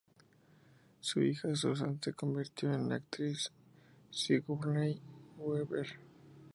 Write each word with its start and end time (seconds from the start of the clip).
Su 1.01 1.21
hija 1.21 1.55
Susan 1.55 1.99
se 2.01 2.13
convirtió 2.13 2.73
en 2.73 2.89
la 2.89 2.95
actriz 2.95 3.51
Sigourney 4.09 4.99
Weaver. 5.37 5.85